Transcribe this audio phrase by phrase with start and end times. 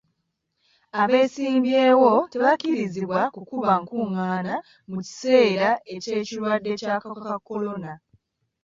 [1.01, 4.55] Abeesimbyewo tebakkirizibwa kukuba nkungaana
[4.91, 5.69] mu kiseera
[6.03, 7.93] k'ekirwadde ky'akawuka ka kolona.